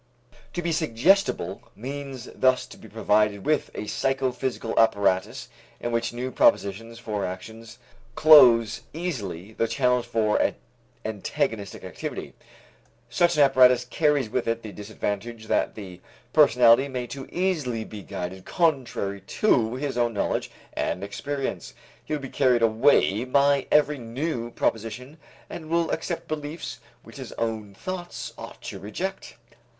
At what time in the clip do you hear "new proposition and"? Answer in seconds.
23.99-25.69